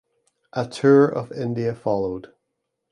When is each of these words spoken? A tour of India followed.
A 0.53 0.65
tour 0.67 1.05
of 1.07 1.31
India 1.31 1.75
followed. 1.75 2.31